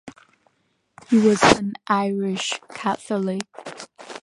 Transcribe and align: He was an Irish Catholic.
He 1.11 1.17
was 1.19 1.43
an 1.59 1.73
Irish 1.85 2.59
Catholic. 2.73 3.43